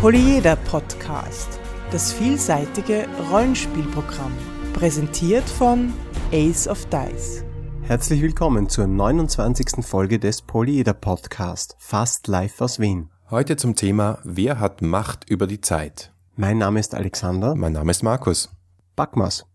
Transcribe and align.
Polyeder 0.00 0.54
Podcast, 0.54 1.58
das 1.90 2.12
vielseitige 2.12 3.08
Rollenspielprogramm, 3.32 4.30
präsentiert 4.72 5.42
von 5.42 5.92
Ace 6.30 6.68
of 6.68 6.86
Dice. 6.86 7.42
Herzlich 7.82 8.22
willkommen 8.22 8.68
zur 8.68 8.86
29. 8.86 9.84
Folge 9.84 10.20
des 10.20 10.42
Polyeder 10.42 10.94
Podcast, 10.94 11.74
fast 11.80 12.28
live 12.28 12.60
aus 12.60 12.78
Wien. 12.78 13.10
Heute 13.28 13.56
zum 13.56 13.74
Thema 13.74 14.20
Wer 14.22 14.60
hat 14.60 14.82
Macht 14.82 15.28
über 15.28 15.48
die 15.48 15.60
Zeit? 15.60 16.12
Mein 16.36 16.58
Name 16.58 16.78
ist 16.78 16.94
Alexander. 16.94 17.56
Mein 17.56 17.72
Name 17.72 17.90
ist 17.90 18.04
Markus. 18.04 18.50
Backmas. 18.94 19.46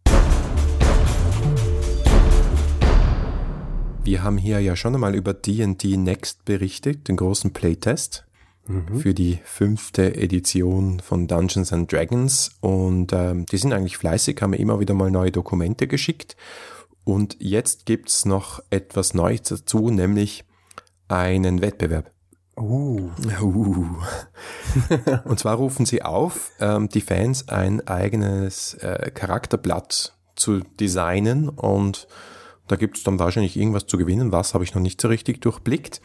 Wir 4.04 4.23
haben 4.23 4.37
hier 4.37 4.60
ja 4.60 4.75
schon 4.75 4.93
einmal 4.93 5.15
über 5.15 5.33
D&D 5.33 5.96
Next 5.96 6.43
berichtet, 6.43 7.07
den 7.07 7.15
großen 7.15 7.54
Playtest 7.54 8.25
mhm. 8.67 8.99
für 8.99 9.13
die 9.13 9.39
fünfte 9.43 10.15
Edition 10.15 10.99
von 10.99 11.27
Dungeons 11.27 11.73
and 11.73 11.91
Dragons 11.91 12.51
und 12.61 13.13
ähm, 13.13 13.45
die 13.45 13.57
sind 13.57 13.73
eigentlich 13.73 13.97
fleißig, 13.97 14.41
haben 14.41 14.53
immer 14.53 14.79
wieder 14.79 14.93
mal 14.93 15.11
neue 15.11 15.31
Dokumente 15.31 15.87
geschickt 15.87 16.36
und 17.03 17.37
jetzt 17.39 17.86
gibt's 17.86 18.25
noch 18.25 18.61
etwas 18.69 19.13
Neues 19.13 19.43
dazu, 19.43 19.89
nämlich 19.89 20.45
einen 21.07 21.61
Wettbewerb. 21.61 22.11
Uh. 22.55 23.09
uh. 23.41 23.86
und 25.25 25.39
zwar 25.39 25.55
rufen 25.55 25.86
sie 25.86 26.03
auf, 26.03 26.51
ähm, 26.59 26.87
die 26.87 27.01
Fans 27.01 27.50
ein 27.50 27.86
eigenes 27.87 28.75
äh, 28.75 29.09
Charakterblatt 29.11 30.15
zu 30.36 30.59
designen 30.79 31.50
und 31.50 32.08
da 32.67 32.75
gibt 32.75 32.97
es 32.97 33.03
dann 33.03 33.19
wahrscheinlich 33.19 33.58
irgendwas 33.58 33.88
zu 33.88 33.97
gewinnen. 33.97 34.31
Was 34.31 34.53
habe 34.53 34.64
ich 34.64 34.73
noch 34.73 34.81
nicht 34.81 35.02
so 35.02 35.08
richtig 35.08 35.41
durchblickt. 35.41 36.02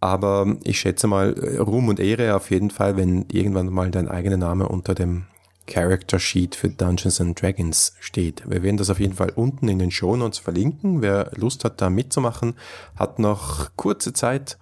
Aber 0.00 0.56
ich 0.62 0.78
schätze 0.78 1.06
mal, 1.06 1.34
äh, 1.34 1.58
Ruhm 1.58 1.88
und 1.88 2.00
Ehre 2.00 2.36
auf 2.36 2.50
jeden 2.50 2.70
Fall, 2.70 2.96
wenn 2.96 3.26
irgendwann 3.30 3.72
mal 3.72 3.90
dein 3.90 4.08
eigener 4.08 4.36
Name 4.36 4.68
unter 4.68 4.94
dem 4.94 5.24
Character 5.66 6.18
Sheet 6.18 6.54
für 6.54 6.68
Dungeons 6.68 7.20
and 7.20 7.40
Dragons 7.40 7.94
steht. 7.98 8.48
Wir 8.48 8.62
werden 8.62 8.76
das 8.76 8.90
auf 8.90 9.00
jeden 9.00 9.14
Fall 9.14 9.30
unten 9.34 9.68
in 9.68 9.78
den 9.78 9.90
Show 9.90 10.16
Notes 10.16 10.38
verlinken. 10.38 11.02
Wer 11.02 11.32
Lust 11.34 11.64
hat, 11.64 11.80
da 11.80 11.90
mitzumachen, 11.90 12.54
hat 12.96 13.18
noch 13.18 13.70
kurze 13.76 14.12
Zeit 14.12 14.58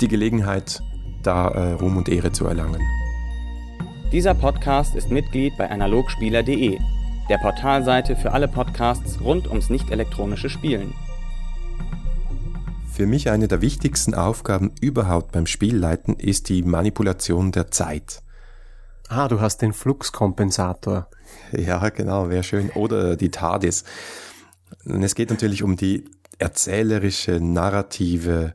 die 0.00 0.08
Gelegenheit, 0.08 0.82
da 1.22 1.48
äh, 1.48 1.72
Ruhm 1.72 1.98
und 1.98 2.08
Ehre 2.08 2.32
zu 2.32 2.46
erlangen. 2.46 2.80
Dieser 4.12 4.34
Podcast 4.34 4.94
ist 4.94 5.10
Mitglied 5.10 5.52
bei 5.58 5.70
analogspieler.de 5.70 6.78
der 7.30 7.38
Portalseite 7.38 8.16
für 8.16 8.32
alle 8.32 8.48
Podcasts 8.48 9.20
rund 9.20 9.46
ums 9.46 9.70
nicht-elektronische 9.70 10.50
Spielen. 10.50 10.92
Für 13.00 13.06
mich 13.06 13.30
eine 13.30 13.48
der 13.48 13.62
wichtigsten 13.62 14.12
Aufgaben 14.12 14.74
überhaupt 14.82 15.32
beim 15.32 15.46
Spielleiten 15.46 16.16
ist 16.16 16.50
die 16.50 16.62
Manipulation 16.62 17.50
der 17.50 17.70
Zeit. 17.70 18.22
Ah, 19.08 19.26
du 19.26 19.40
hast 19.40 19.62
den 19.62 19.72
Fluxkompensator. 19.72 21.08
Ja, 21.50 21.88
genau, 21.88 22.28
wäre 22.28 22.42
schön. 22.42 22.68
Oder 22.68 23.16
die 23.16 23.30
TARDIS. 23.30 23.84
Und 24.84 25.02
es 25.02 25.14
geht 25.14 25.30
natürlich 25.30 25.62
um 25.62 25.76
die 25.76 26.10
erzählerische, 26.36 27.40
narrative 27.40 28.52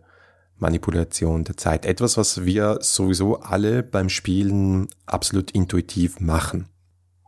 Manipulation 0.57 1.43
der 1.43 1.57
Zeit. 1.57 1.87
Etwas, 1.87 2.15
was 2.15 2.45
wir 2.45 2.77
sowieso 2.81 3.39
alle 3.39 3.81
beim 3.81 4.09
Spielen 4.09 4.89
absolut 5.07 5.49
intuitiv 5.49 6.19
machen. 6.19 6.67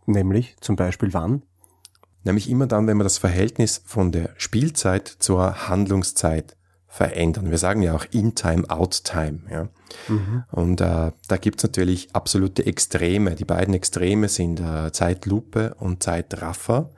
Nämlich 0.05 0.55
zum 0.61 0.75
Beispiel 0.75 1.15
wann? 1.15 1.41
Nämlich 2.23 2.47
immer 2.47 2.67
dann, 2.67 2.85
wenn 2.85 2.97
wir 2.97 3.03
das 3.03 3.17
Verhältnis 3.17 3.81
von 3.83 4.11
der 4.11 4.35
Spielzeit 4.37 5.07
zur 5.07 5.67
Handlungszeit 5.67 6.57
verändern. 6.87 7.51
Wir 7.51 7.57
sagen 7.57 7.81
ja 7.81 7.95
auch 7.95 8.05
In-Time, 8.11 8.69
Out-Time. 8.69 9.39
Ja. 9.51 9.67
Mhm. 10.07 10.43
Und 10.51 10.81
äh, 10.81 11.11
da 11.27 11.37
gibt's 11.39 11.63
natürlich 11.63 12.09
absolute 12.13 12.65
Extreme. 12.65 13.35
Die 13.35 13.45
beiden 13.45 13.73
Extreme 13.73 14.29
sind 14.29 14.59
äh, 14.59 14.91
Zeitlupe 14.91 15.75
und 15.79 16.01
Zeitraffer. 16.01 16.89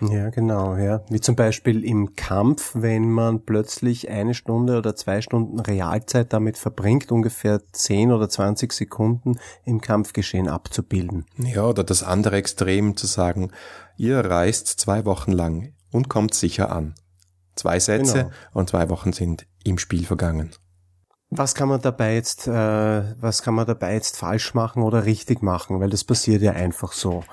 Ja, 0.00 0.30
genau, 0.30 0.76
ja. 0.76 1.02
Wie 1.08 1.20
zum 1.20 1.34
Beispiel 1.34 1.84
im 1.84 2.14
Kampf, 2.14 2.72
wenn 2.74 3.10
man 3.10 3.44
plötzlich 3.44 4.08
eine 4.08 4.34
Stunde 4.34 4.78
oder 4.78 4.94
zwei 4.94 5.20
Stunden 5.20 5.58
Realzeit 5.58 6.32
damit 6.32 6.56
verbringt, 6.56 7.10
ungefähr 7.10 7.60
10 7.72 8.12
oder 8.12 8.28
20 8.28 8.72
Sekunden 8.72 9.38
im 9.64 9.80
Kampfgeschehen 9.80 10.48
abzubilden. 10.48 11.26
Ja, 11.36 11.64
oder 11.64 11.82
das 11.82 12.02
andere 12.02 12.36
Extrem 12.36 12.96
zu 12.96 13.06
sagen, 13.06 13.50
ihr 13.96 14.20
reist 14.20 14.68
zwei 14.68 15.04
Wochen 15.04 15.32
lang 15.32 15.72
und 15.90 16.08
kommt 16.08 16.34
sicher 16.34 16.70
an. 16.70 16.94
Zwei 17.58 17.80
Sätze 17.80 18.12
genau. 18.12 18.30
und 18.52 18.68
zwei 18.68 18.88
Wochen 18.88 19.12
sind 19.12 19.46
im 19.64 19.78
Spiel 19.78 20.04
vergangen. 20.04 20.52
Was 21.30 21.56
kann 21.56 21.68
man 21.68 21.80
dabei 21.80 22.14
jetzt, 22.14 22.46
äh, 22.46 22.52
was 23.20 23.42
kann 23.42 23.54
man 23.54 23.66
dabei 23.66 23.94
jetzt 23.94 24.16
falsch 24.16 24.54
machen 24.54 24.82
oder 24.82 25.04
richtig 25.04 25.42
machen? 25.42 25.80
Weil 25.80 25.90
das 25.90 26.04
passiert 26.04 26.40
ja 26.40 26.52
einfach 26.52 26.92
so. 26.92 27.24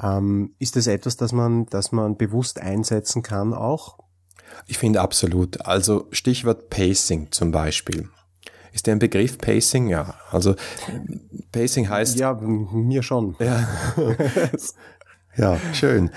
Ähm, 0.00 0.54
ist 0.60 0.76
das 0.76 0.86
etwas, 0.86 1.16
das 1.16 1.32
man, 1.32 1.66
das 1.66 1.90
man 1.90 2.16
bewusst 2.16 2.60
einsetzen 2.60 3.22
kann 3.22 3.52
auch? 3.52 3.98
Ich 4.68 4.78
finde 4.78 5.00
absolut. 5.00 5.66
Also 5.66 6.06
Stichwort 6.12 6.70
Pacing 6.70 7.32
zum 7.32 7.50
Beispiel. 7.50 8.08
Ist 8.72 8.86
der 8.86 8.94
ein 8.94 9.00
Begriff 9.00 9.38
Pacing? 9.38 9.88
Ja. 9.88 10.14
Also 10.30 10.54
Pacing 11.50 11.88
heißt. 11.88 12.16
Ja, 12.16 12.34
mir 12.34 13.02
schon. 13.02 13.34
Ja, 13.40 13.68
ja 15.36 15.58
schön. 15.72 16.10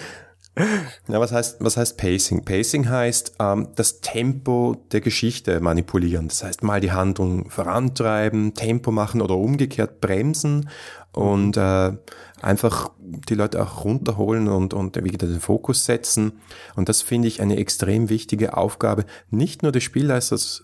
Ja, 1.07 1.19
was 1.19 1.31
heißt, 1.31 1.57
was 1.59 1.77
heißt 1.77 1.97
Pacing? 1.97 2.43
Pacing 2.43 2.89
heißt 2.89 3.35
ähm, 3.39 3.69
das 3.75 4.01
Tempo 4.01 4.83
der 4.91 5.01
Geschichte 5.01 5.59
manipulieren. 5.59 6.27
Das 6.27 6.43
heißt 6.43 6.63
mal 6.63 6.81
die 6.81 6.91
Handlung 6.91 7.49
vorantreiben, 7.49 8.53
Tempo 8.53 8.91
machen 8.91 9.21
oder 9.21 9.35
umgekehrt 9.35 10.01
bremsen 10.01 10.69
und 11.13 11.57
äh, 11.57 11.93
einfach 12.41 12.91
die 12.99 13.35
Leute 13.35 13.61
auch 13.61 13.83
runterholen 13.83 14.47
und, 14.47 14.73
und 14.73 15.03
wieder 15.03 15.27
den 15.27 15.39
Fokus 15.39 15.85
setzen. 15.85 16.33
Und 16.75 16.89
das 16.89 17.01
finde 17.01 17.27
ich 17.27 17.41
eine 17.41 17.57
extrem 17.57 18.09
wichtige 18.09 18.55
Aufgabe, 18.55 19.05
nicht 19.29 19.63
nur 19.63 19.71
des 19.71 19.83
Spielleiters, 19.83 20.63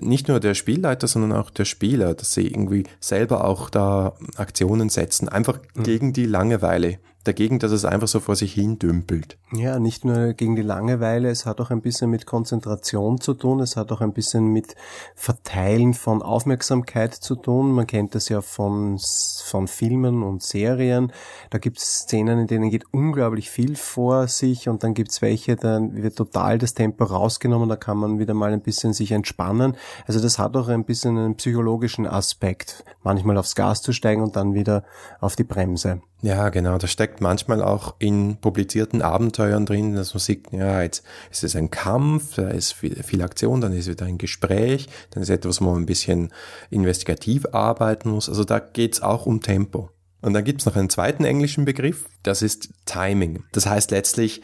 nicht 0.00 0.28
nur 0.28 0.40
der 0.40 0.54
Spielleiter, 0.54 1.08
sondern 1.08 1.32
auch 1.32 1.50
der 1.50 1.64
Spieler, 1.64 2.14
dass 2.14 2.32
sie 2.34 2.46
irgendwie 2.46 2.84
selber 3.00 3.44
auch 3.44 3.70
da 3.70 4.14
Aktionen 4.36 4.88
setzen, 4.88 5.28
einfach 5.28 5.58
mhm. 5.74 5.82
gegen 5.82 6.12
die 6.12 6.26
Langeweile 6.26 6.98
dagegen, 7.28 7.58
dass 7.58 7.70
es 7.70 7.84
einfach 7.84 8.08
so 8.08 8.18
vor 8.20 8.34
sich 8.34 8.54
hin 8.54 8.78
dümpelt. 8.78 9.38
Ja, 9.52 9.78
nicht 9.78 10.04
nur 10.04 10.32
gegen 10.32 10.56
die 10.56 10.62
Langeweile, 10.62 11.28
es 11.28 11.46
hat 11.46 11.60
auch 11.60 11.70
ein 11.70 11.82
bisschen 11.82 12.10
mit 12.10 12.26
Konzentration 12.26 13.20
zu 13.20 13.34
tun, 13.34 13.60
es 13.60 13.76
hat 13.76 13.92
auch 13.92 14.00
ein 14.00 14.12
bisschen 14.12 14.46
mit 14.52 14.74
Verteilen 15.14 15.94
von 15.94 16.22
Aufmerksamkeit 16.22 17.14
zu 17.14 17.36
tun. 17.36 17.72
Man 17.72 17.86
kennt 17.86 18.14
das 18.14 18.28
ja 18.28 18.40
von, 18.40 18.98
von 19.44 19.68
Filmen 19.68 20.22
und 20.22 20.42
Serien. 20.42 21.12
Da 21.50 21.58
gibt 21.58 21.78
es 21.78 22.00
Szenen, 22.00 22.40
in 22.40 22.46
denen 22.46 22.70
geht 22.70 22.86
unglaublich 22.92 23.50
viel 23.50 23.76
vor 23.76 24.26
sich 24.26 24.68
und 24.68 24.82
dann 24.82 24.94
gibt 24.94 25.10
es 25.10 25.22
welche, 25.22 25.56
dann 25.56 26.02
wird 26.02 26.16
total 26.16 26.58
das 26.58 26.74
Tempo 26.74 27.04
rausgenommen, 27.04 27.68
da 27.68 27.76
kann 27.76 27.98
man 27.98 28.18
wieder 28.18 28.34
mal 28.34 28.52
ein 28.52 28.62
bisschen 28.62 28.92
sich 28.92 29.12
entspannen. 29.12 29.76
Also 30.06 30.20
das 30.20 30.38
hat 30.38 30.56
auch 30.56 30.68
ein 30.68 30.84
bisschen 30.84 31.18
einen 31.18 31.36
psychologischen 31.36 32.06
Aspekt, 32.06 32.84
manchmal 33.02 33.36
aufs 33.36 33.54
Gas 33.54 33.82
zu 33.82 33.92
steigen 33.92 34.22
und 34.22 34.36
dann 34.36 34.54
wieder 34.54 34.84
auf 35.20 35.36
die 35.36 35.44
Bremse. 35.44 36.00
Ja, 36.20 36.48
genau. 36.48 36.78
Das 36.78 36.90
steckt 36.90 37.20
manchmal 37.20 37.62
auch 37.62 37.94
in 38.00 38.38
publizierten 38.40 39.02
Abenteuern 39.02 39.66
drin, 39.66 39.94
dass 39.94 40.14
man 40.14 40.20
sieht, 40.20 40.50
ja, 40.50 40.82
jetzt 40.82 41.04
ist 41.30 41.44
es 41.44 41.54
ein 41.54 41.70
Kampf, 41.70 42.34
da 42.34 42.48
ist 42.48 42.72
viel, 42.72 43.02
viel 43.04 43.22
Aktion, 43.22 43.60
dann 43.60 43.72
ist 43.72 43.88
wieder 43.88 44.06
ein 44.06 44.18
Gespräch, 44.18 44.88
dann 45.10 45.22
ist 45.22 45.28
etwas, 45.28 45.60
wo 45.60 45.66
man 45.66 45.82
ein 45.82 45.86
bisschen 45.86 46.32
investigativ 46.70 47.46
arbeiten 47.52 48.10
muss. 48.10 48.28
Also 48.28 48.42
da 48.42 48.58
geht's 48.58 49.00
auch 49.00 49.26
um 49.26 49.40
Tempo. 49.40 49.90
Und 50.20 50.32
dann 50.34 50.42
gibt's 50.42 50.66
noch 50.66 50.74
einen 50.74 50.90
zweiten 50.90 51.24
englischen 51.24 51.64
Begriff, 51.64 52.08
das 52.24 52.42
ist 52.42 52.70
Timing. 52.84 53.44
Das 53.52 53.66
heißt 53.66 53.92
letztlich 53.92 54.42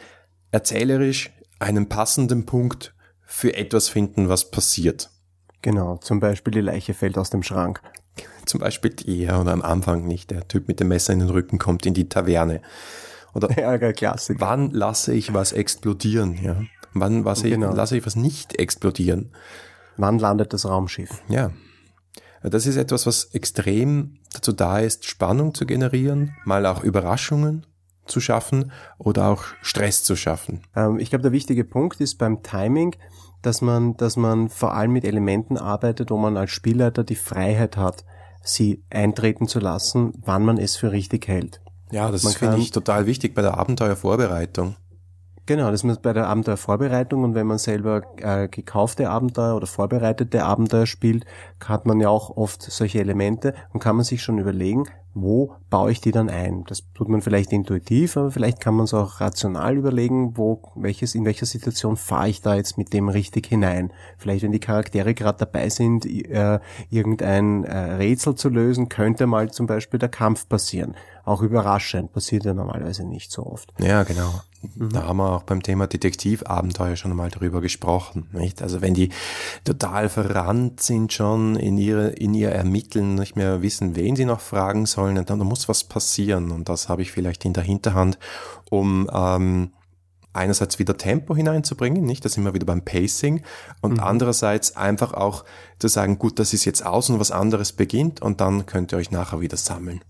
erzählerisch 0.51 1.31
einen 1.59 1.89
passenden 1.89 2.45
Punkt 2.45 2.95
für 3.25 3.53
etwas 3.55 3.89
finden, 3.89 4.29
was 4.29 4.51
passiert. 4.51 5.09
Genau, 5.61 5.97
zum 5.97 6.21
Beispiel 6.21 6.51
die 6.51 6.61
Leiche 6.61 6.93
fällt 6.93 7.17
aus 7.17 7.31
dem 7.31 7.43
Schrank. 7.43 7.81
Zum 8.45 8.59
Beispiel 8.59 8.95
eher 9.07 9.41
oder 9.41 9.51
am 9.51 9.61
Anfang 9.61 10.05
nicht. 10.05 10.31
Der 10.31 10.47
Typ 10.47 10.67
mit 10.67 10.79
dem 10.79 10.89
Messer 10.89 11.13
in 11.13 11.19
den 11.19 11.29
Rücken 11.29 11.57
kommt 11.57 11.85
in 11.85 11.93
die 11.93 12.09
Taverne. 12.09 12.61
Oder 13.33 13.51
ja, 13.59 13.91
Klassik. 13.93 14.37
wann 14.39 14.71
lasse 14.71 15.13
ich 15.13 15.33
was 15.33 15.51
explodieren? 15.51 16.39
Ja? 16.41 16.61
Wann 16.93 17.25
was 17.25 17.43
genau. 17.43 17.71
ich, 17.71 17.75
lasse 17.75 17.97
ich 17.97 18.05
was 18.05 18.15
nicht 18.15 18.57
explodieren? 18.57 19.31
Wann 19.97 20.19
landet 20.19 20.53
das 20.53 20.65
Raumschiff? 20.65 21.21
Ja. 21.27 21.51
Das 22.41 22.67
ist 22.67 22.77
etwas, 22.77 23.05
was 23.05 23.25
extrem 23.33 24.19
dazu 24.33 24.53
da 24.53 24.79
ist, 24.79 25.05
Spannung 25.05 25.53
zu 25.55 25.65
generieren, 25.65 26.35
mal 26.45 26.65
auch 26.65 26.83
Überraschungen 26.83 27.65
zu 28.05 28.19
schaffen 28.19 28.71
oder 28.99 29.27
auch 29.27 29.45
Stress 29.61 30.03
zu 30.03 30.15
schaffen. 30.15 30.61
Ähm, 30.75 30.99
ich 30.99 31.09
glaube, 31.09 31.23
der 31.23 31.31
wichtige 31.31 31.63
Punkt 31.63 31.99
ist 32.01 32.15
beim 32.15 32.43
Timing, 32.43 32.95
dass 33.45 33.61
man, 33.61 33.95
dass 33.97 34.17
man 34.17 34.49
vor 34.49 34.73
allem 34.73 34.91
mit 34.91 35.05
Elementen 35.05 35.57
arbeitet, 35.57 36.11
wo 36.11 36.17
man 36.17 36.37
als 36.37 36.51
Spielleiter 36.51 37.03
die 37.03 37.15
Freiheit 37.15 37.77
hat, 37.77 38.03
sie 38.41 38.83
eintreten 38.89 39.47
zu 39.47 39.59
lassen, 39.59 40.13
wann 40.23 40.43
man 40.43 40.57
es 40.57 40.75
für 40.75 40.91
richtig 40.91 41.27
hält. 41.27 41.61
Ja, 41.91 42.11
das 42.11 42.35
finde 42.35 42.57
ich 42.57 42.71
total 42.71 43.05
wichtig 43.05 43.35
bei 43.35 43.41
der 43.41 43.57
Abenteuervorbereitung. 43.57 44.75
Genau, 45.47 45.69
das 45.69 45.83
ist 45.83 46.01
bei 46.01 46.11
der 46.11 46.27
Abenteuervorbereitung 46.27 47.23
und 47.23 47.35
wenn 47.35 47.45
man 47.45 47.59
selber 47.59 48.01
äh, 48.17 48.47
gekaufte 48.47 49.11
Abenteuer 49.11 49.55
oder 49.55 49.67
vorbereitete 49.67 50.43
Abenteuer 50.43 50.87
spielt, 50.87 51.25
hat 51.63 51.85
man 51.85 51.99
ja 51.99 52.09
auch 52.09 52.35
oft 52.35 52.63
solche 52.63 52.99
Elemente 52.99 53.53
und 53.71 53.79
kann 53.79 53.95
man 53.95 54.05
sich 54.05 54.23
schon 54.23 54.39
überlegen, 54.39 54.85
wo 55.13 55.55
baue 55.69 55.91
ich 55.91 56.01
die 56.01 56.11
dann 56.11 56.29
ein? 56.29 56.65
Das 56.67 56.83
tut 56.93 57.09
man 57.09 57.21
vielleicht 57.21 57.53
intuitiv, 57.53 58.17
aber 58.17 58.31
vielleicht 58.31 58.59
kann 58.59 58.75
man 58.75 58.83
es 58.83 58.93
auch 58.93 59.21
rational 59.21 59.77
überlegen, 59.77 60.35
wo, 60.35 60.61
welches, 60.75 61.15
in 61.15 61.25
welcher 61.25 61.45
Situation 61.45 61.95
fahre 61.95 62.29
ich 62.29 62.41
da 62.41 62.55
jetzt 62.55 62.77
mit 62.77 62.91
dem 62.91 63.07
richtig 63.07 63.45
hinein? 63.45 63.93
Vielleicht, 64.17 64.43
wenn 64.43 64.51
die 64.51 64.59
Charaktere 64.59 65.13
gerade 65.13 65.37
dabei 65.37 65.69
sind, 65.69 66.05
äh, 66.05 66.59
irgendein 66.89 67.63
äh, 67.63 67.93
Rätsel 67.93 68.35
zu 68.35 68.49
lösen, 68.49 68.89
könnte 68.89 69.25
mal 69.25 69.51
zum 69.51 69.67
Beispiel 69.67 69.99
der 69.99 70.09
Kampf 70.09 70.49
passieren. 70.49 70.95
Auch 71.25 71.41
überraschend, 71.41 72.13
passiert 72.13 72.45
ja 72.45 72.53
normalerweise 72.53 73.03
nicht 73.03 73.31
so 73.31 73.45
oft. 73.45 73.73
Ja, 73.79 74.03
genau. 74.03 74.41
Mhm. 74.75 74.93
Da 74.93 75.03
haben 75.03 75.17
wir 75.17 75.31
auch 75.31 75.43
beim 75.43 75.63
Thema 75.63 75.87
Detektivabenteuer 75.87 76.95
schon 76.95 77.15
mal 77.15 77.29
darüber 77.29 77.61
gesprochen, 77.61 78.29
nicht? 78.31 78.61
Also 78.61 78.81
wenn 78.81 78.93
die 78.93 79.09
total 79.63 80.09
verrannt 80.09 80.81
sind 80.81 81.13
schon 81.13 81.55
in 81.55 81.77
ihre, 81.77 82.09
in 82.09 82.33
ihr 82.33 82.49
Ermitteln, 82.49 83.15
nicht 83.15 83.35
mehr 83.35 83.61
wissen, 83.61 83.95
wen 83.95 84.15
sie 84.15 84.25
noch 84.25 84.39
fragen 84.39 84.85
sollen, 84.85 85.15
dann, 85.15 85.25
dann 85.25 85.39
muss 85.39 85.67
was 85.67 85.83
passieren. 85.83 86.51
Und 86.51 86.69
das 86.69 86.89
habe 86.89 87.01
ich 87.01 87.11
vielleicht 87.11 87.43
in 87.45 87.53
der 87.53 87.63
Hinterhand, 87.63 88.17
um 88.69 89.09
ähm, 89.11 89.71
einerseits 90.33 90.79
wieder 90.79 90.97
Tempo 90.97 91.35
hineinzubringen, 91.35 92.03
nicht? 92.03 92.23
Da 92.25 92.29
sind 92.29 92.43
wir 92.43 92.53
wieder 92.53 92.65
beim 92.65 92.83
Pacing 92.83 93.41
und 93.81 93.93
mhm. 93.93 93.99
andererseits 93.99 94.75
einfach 94.75 95.13
auch 95.13 95.45
zu 95.79 95.87
sagen, 95.87 96.19
gut, 96.19 96.39
das 96.39 96.53
ist 96.53 96.65
jetzt 96.65 96.85
aus 96.85 97.09
und 97.09 97.19
was 97.19 97.31
anderes 97.31 97.71
beginnt 97.73 98.21
und 98.21 98.41
dann 98.41 98.65
könnt 98.65 98.91
ihr 98.91 98.97
euch 98.97 99.11
nachher 99.11 99.39
wieder 99.39 99.57
sammeln. 99.57 100.01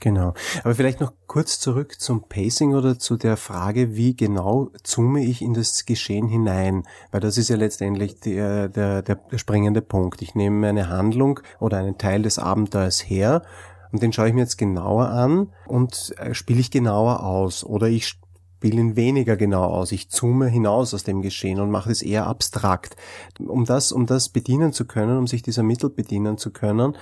Genau. 0.00 0.34
Aber 0.62 0.74
vielleicht 0.74 1.00
noch 1.00 1.12
kurz 1.26 1.58
zurück 1.58 2.00
zum 2.00 2.28
Pacing 2.28 2.74
oder 2.74 2.98
zu 2.98 3.16
der 3.16 3.36
Frage, 3.36 3.96
wie 3.96 4.14
genau 4.14 4.70
zoome 4.82 5.24
ich 5.24 5.42
in 5.42 5.54
das 5.54 5.86
Geschehen 5.86 6.28
hinein? 6.28 6.84
Weil 7.10 7.20
das 7.20 7.38
ist 7.38 7.48
ja 7.48 7.56
letztendlich 7.56 8.20
der, 8.20 8.68
der, 8.68 9.02
der 9.02 9.18
springende 9.36 9.82
Punkt. 9.82 10.22
Ich 10.22 10.34
nehme 10.34 10.68
eine 10.68 10.88
Handlung 10.88 11.40
oder 11.60 11.78
einen 11.78 11.98
Teil 11.98 12.22
des 12.22 12.38
Abenteuers 12.38 13.00
her 13.00 13.42
und 13.92 14.02
den 14.02 14.12
schaue 14.12 14.28
ich 14.28 14.34
mir 14.34 14.42
jetzt 14.42 14.58
genauer 14.58 15.08
an 15.08 15.52
und 15.66 16.14
äh, 16.18 16.34
spiele 16.34 16.60
ich 16.60 16.70
genauer 16.70 17.22
aus. 17.22 17.64
Oder 17.64 17.88
ich 17.88 18.06
spiele 18.58 18.80
ihn 18.80 18.96
weniger 18.96 19.36
genau 19.36 19.64
aus. 19.64 19.92
Ich 19.92 20.10
zoome 20.10 20.48
hinaus 20.48 20.92
aus 20.92 21.04
dem 21.04 21.22
Geschehen 21.22 21.60
und 21.60 21.70
mache 21.70 21.90
es 21.90 22.02
eher 22.02 22.26
abstrakt. 22.26 22.96
Um 23.38 23.64
das, 23.64 23.92
um 23.92 24.06
das 24.06 24.28
bedienen 24.28 24.72
zu 24.72 24.86
können, 24.86 25.18
um 25.18 25.26
sich 25.26 25.42
dieser 25.42 25.62
Mittel 25.62 25.90
bedienen 25.90 26.36
zu 26.36 26.50
können, 26.50 26.96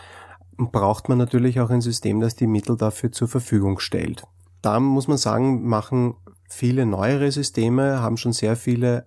braucht 0.57 1.09
man 1.09 1.19
natürlich 1.19 1.61
auch 1.61 1.71
ein 1.71 1.81
System, 1.81 2.21
das 2.21 2.37
die 2.37 2.47
Mittel 2.47 2.77
dafür 2.77 3.13
zur 3.13 3.29
Verfügung 3.29 3.79
stellt. 3.79 4.25
Da 4.63 4.81
muss 4.81 5.09
man 5.09 5.19
sagen, 5.19 5.67
machen 5.67 6.15
viele 6.49 6.87
neuere 6.87 7.31
Systeme, 7.31 8.01
haben 8.01 8.17
schon 8.17 8.33
sehr 8.33 8.57
viele 8.57 9.07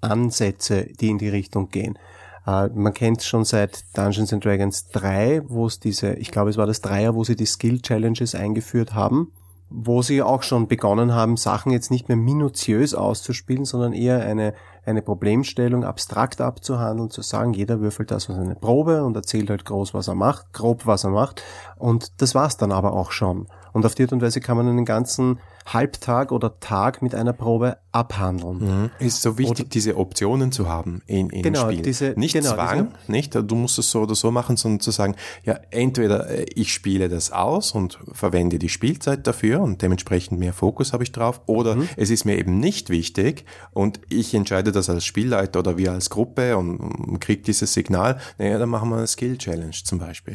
Ansätze, 0.00 0.86
die 1.00 1.08
in 1.08 1.18
die 1.18 1.28
Richtung 1.28 1.68
gehen. 1.68 1.98
Uh, 2.44 2.68
man 2.74 2.92
kennt 2.92 3.22
schon 3.22 3.44
seit 3.44 3.84
Dungeons 3.96 4.32
and 4.32 4.44
Dragons 4.44 4.88
3, 4.88 5.42
wo 5.46 5.66
es 5.66 5.78
diese, 5.78 6.14
ich 6.14 6.32
glaube 6.32 6.50
es 6.50 6.56
war 6.56 6.66
das 6.66 6.80
Dreier, 6.80 7.14
wo 7.14 7.22
sie 7.22 7.36
die 7.36 7.46
Skill 7.46 7.80
Challenges 7.80 8.34
eingeführt 8.34 8.94
haben, 8.94 9.30
wo 9.70 10.02
sie 10.02 10.22
auch 10.22 10.42
schon 10.42 10.66
begonnen 10.66 11.14
haben, 11.14 11.36
Sachen 11.36 11.70
jetzt 11.70 11.92
nicht 11.92 12.08
mehr 12.08 12.16
minutiös 12.16 12.94
auszuspielen, 12.94 13.64
sondern 13.64 13.92
eher 13.92 14.24
eine 14.26 14.54
eine 14.84 15.02
Problemstellung 15.02 15.84
abstrakt 15.84 16.40
abzuhandeln, 16.40 17.10
zu 17.10 17.22
sagen, 17.22 17.52
jeder 17.52 17.80
würfelt 17.80 18.10
das 18.10 18.28
was 18.28 18.38
eine 18.38 18.56
Probe 18.56 19.04
und 19.04 19.16
erzählt 19.16 19.50
halt 19.50 19.64
groß, 19.64 19.94
was 19.94 20.08
er 20.08 20.14
macht, 20.14 20.52
grob, 20.52 20.86
was 20.86 21.04
er 21.04 21.10
macht. 21.10 21.42
Und 21.76 22.20
das 22.20 22.34
war's 22.34 22.56
dann 22.56 22.72
aber 22.72 22.92
auch 22.92 23.12
schon. 23.12 23.46
Und 23.72 23.86
auf 23.86 23.94
die 23.94 24.02
Art 24.02 24.12
und 24.12 24.22
Weise 24.22 24.40
kann 24.40 24.56
man 24.56 24.68
einen 24.68 24.84
ganzen 24.84 25.38
Halbtag 25.66 26.32
oder 26.32 26.58
Tag 26.60 27.02
mit 27.02 27.14
einer 27.14 27.32
Probe 27.32 27.78
abhandeln. 27.92 28.58
Mhm. 28.58 28.90
Ist 28.98 29.22
so 29.22 29.38
wichtig, 29.38 29.60
oder, 29.60 29.68
diese 29.68 29.96
Optionen 29.96 30.52
zu 30.52 30.68
haben 30.68 31.02
in, 31.06 31.30
in 31.30 31.42
genau, 31.42 31.70
Spiel. 31.70 31.82
Diese, 31.82 32.14
nicht 32.16 32.32
genau, 32.32 32.54
Zwang, 32.54 32.92
diese, 33.00 33.12
nicht? 33.12 33.34
Du 33.34 33.54
musst 33.54 33.78
es 33.78 33.90
so 33.90 34.02
oder 34.02 34.14
so 34.14 34.30
machen, 34.30 34.56
sondern 34.56 34.80
zu 34.80 34.90
sagen, 34.90 35.14
ja, 35.44 35.58
entweder 35.70 36.28
äh, 36.28 36.46
ich 36.54 36.72
spiele 36.72 37.08
das 37.08 37.32
aus 37.32 37.72
und 37.72 37.98
verwende 38.12 38.58
die 38.58 38.68
Spielzeit 38.68 39.26
dafür 39.26 39.60
und 39.60 39.82
dementsprechend 39.82 40.38
mehr 40.38 40.52
Fokus 40.52 40.92
habe 40.92 41.04
ich 41.04 41.12
drauf, 41.12 41.42
oder 41.46 41.76
mhm. 41.76 41.88
es 41.96 42.10
ist 42.10 42.24
mir 42.24 42.38
eben 42.38 42.58
nicht 42.58 42.90
wichtig 42.90 43.44
und 43.72 44.00
ich 44.08 44.34
entscheide 44.34 44.72
das 44.72 44.88
als 44.88 45.04
Spielleiter 45.04 45.60
oder 45.60 45.76
wir 45.78 45.92
als 45.92 46.10
Gruppe 46.10 46.56
und, 46.56 46.78
und 46.78 47.20
kriege 47.20 47.42
dieses 47.42 47.72
Signal, 47.72 48.18
naja, 48.38 48.58
dann 48.58 48.68
machen 48.68 48.88
wir 48.88 48.96
eine 48.96 49.06
Skill 49.06 49.38
Challenge 49.38 49.76
zum 49.84 49.98
Beispiel. 49.98 50.34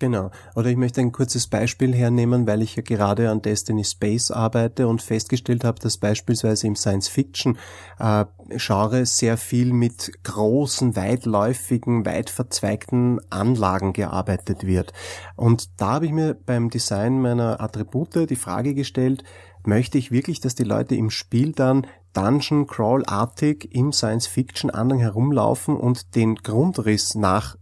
Genau. 0.00 0.32
Oder 0.56 0.70
ich 0.70 0.76
möchte 0.78 1.02
ein 1.02 1.12
kurzes 1.12 1.46
Beispiel 1.46 1.94
hernehmen, 1.94 2.46
weil 2.46 2.62
ich 2.62 2.74
ja 2.74 2.82
gerade 2.82 3.30
an 3.30 3.42
Destiny 3.42 3.84
Space 3.84 4.30
arbeite 4.30 4.88
und 4.88 5.02
festgestellt 5.02 5.62
habe, 5.62 5.78
dass 5.78 5.98
beispielsweise 5.98 6.66
im 6.66 6.74
Science-Fiction-Genre 6.74 9.00
äh, 9.00 9.04
sehr 9.04 9.36
viel 9.36 9.74
mit 9.74 10.10
großen, 10.24 10.96
weitläufigen, 10.96 12.06
weit 12.06 12.30
verzweigten 12.30 13.20
Anlagen 13.28 13.92
gearbeitet 13.92 14.66
wird. 14.66 14.94
Und 15.36 15.68
da 15.76 15.92
habe 15.92 16.06
ich 16.06 16.12
mir 16.12 16.34
beim 16.34 16.70
Design 16.70 17.20
meiner 17.20 17.60
Attribute 17.60 18.30
die 18.30 18.36
Frage 18.36 18.74
gestellt, 18.74 19.22
möchte 19.66 19.98
ich 19.98 20.10
wirklich, 20.10 20.40
dass 20.40 20.54
die 20.54 20.64
Leute 20.64 20.94
im 20.94 21.10
Spiel 21.10 21.52
dann 21.52 21.86
Dungeon 22.14 22.66
Crawl-artig 22.66 23.68
im 23.74 23.92
Science-Fiction-Anhang 23.92 24.98
herumlaufen 24.98 25.76
und 25.76 26.14
den 26.14 26.36
Grundriss 26.36 27.14
nach 27.14 27.56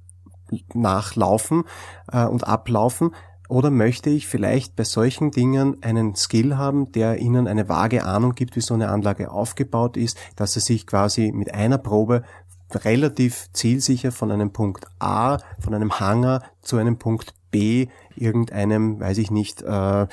nachlaufen 0.75 1.65
äh, 2.13 2.25
und 2.25 2.47
ablaufen? 2.47 3.15
Oder 3.49 3.71
möchte 3.71 4.11
ich 4.11 4.27
vielleicht 4.27 4.77
bei 4.77 4.85
solchen 4.85 5.31
Dingen 5.31 5.83
einen 5.83 6.15
Skill 6.15 6.59
haben, 6.59 6.93
der 6.93 7.19
Ihnen 7.19 7.49
eine 7.49 7.69
vage 7.69 8.05
Ahnung 8.05 8.35
gibt, 8.35 8.57
wie 8.57 8.61
so 8.61 8.75
eine 8.75 8.91
Anlage 8.91 9.31
aufgebaut 9.31 9.97
ist, 9.97 10.19
dass 10.37 10.53
Sie 10.53 10.61
sich 10.61 10.87
quasi 10.87 11.33
mit 11.33 11.55
einer 11.55 11.79
Probe 11.79 12.25
relativ 12.75 13.49
zielsicher 13.55 14.13
von 14.13 14.31
einem 14.31 14.53
Punkt 14.53 14.87
A, 14.99 15.39
von 15.59 15.73
einem 15.73 15.99
Hanger 15.99 16.43
zu 16.61 16.77
einem 16.77 16.99
Punkt 16.99 17.33
B 17.51 17.89
irgendeinem, 18.21 19.01
weiß 19.01 19.19
ich 19.19 19.31
nicht, 19.31 19.63
äh, 19.63 20.03
äh, 20.03 20.07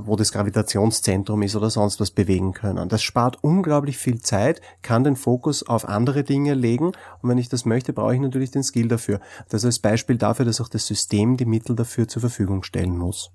wo 0.00 0.16
das 0.16 0.32
Gravitationszentrum 0.32 1.42
ist 1.42 1.56
oder 1.56 1.70
sonst 1.70 2.00
was 2.00 2.10
bewegen 2.10 2.52
können. 2.52 2.88
Das 2.88 3.02
spart 3.02 3.42
unglaublich 3.42 3.98
viel 3.98 4.20
Zeit, 4.20 4.60
kann 4.82 5.04
den 5.04 5.16
Fokus 5.16 5.62
auf 5.62 5.88
andere 5.88 6.24
Dinge 6.24 6.54
legen 6.54 6.86
und 6.86 7.30
wenn 7.30 7.38
ich 7.38 7.48
das 7.48 7.64
möchte, 7.64 7.92
brauche 7.92 8.14
ich 8.14 8.20
natürlich 8.20 8.50
den 8.50 8.62
Skill 8.62 8.88
dafür. 8.88 9.20
Das 9.48 9.64
als 9.64 9.78
Beispiel 9.78 10.16
dafür, 10.16 10.44
dass 10.44 10.60
auch 10.60 10.68
das 10.68 10.86
System 10.86 11.36
die 11.36 11.46
Mittel 11.46 11.76
dafür 11.76 12.08
zur 12.08 12.20
Verfügung 12.20 12.62
stellen 12.62 12.96
muss. 12.96 13.30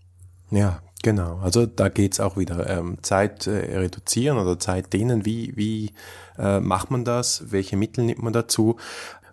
Ja, 0.52 0.82
genau. 1.02 1.38
Also 1.38 1.66
da 1.66 1.88
geht's 1.88 2.20
auch 2.20 2.38
wieder. 2.38 2.70
Ähm, 2.70 2.98
Zeit 3.02 3.48
äh, 3.48 3.78
reduzieren 3.78 4.38
oder 4.38 4.60
Zeit 4.60 4.92
dehnen. 4.92 5.26
Wie, 5.26 5.56
wie 5.56 5.94
äh, 6.38 6.60
macht 6.60 6.92
man 6.92 7.06
das? 7.06 7.52
Welche 7.52 7.78
Mittel 7.78 8.04
nimmt 8.04 8.22
man 8.22 8.34
dazu? 8.34 8.76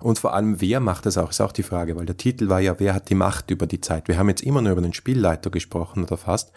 Und 0.01 0.19
vor 0.19 0.35
allem, 0.35 0.61
wer 0.61 0.81
macht 0.81 1.07
das 1.07 1.19
auch, 1.19 1.31
ist 1.31 1.41
auch 1.41 1.53
die 1.53 1.63
Frage, 1.63 1.97
weil 1.97 2.07
der 2.07 2.17
Titel 2.17 2.49
war 2.49 2.61
ja, 2.61 2.79
wer 2.79 2.95
hat 2.95 3.11
die 3.11 3.15
Macht 3.15 3.51
über 3.51 3.67
die 3.67 3.81
Zeit? 3.81 4.09
Wir 4.09 4.19
haben 4.19 4.29
jetzt 4.29 4.43
immer 4.43 4.63
nur 4.63 4.73
über 4.73 4.83
den 4.83 4.93
Spielleiter 4.93 5.51
gesprochen 5.51 6.05
oder 6.05 6.17
fast, 6.17 6.53